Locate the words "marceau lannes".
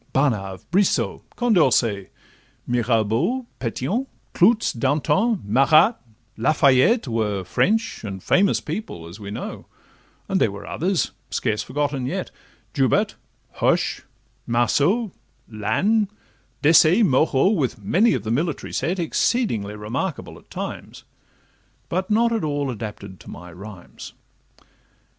14.47-16.07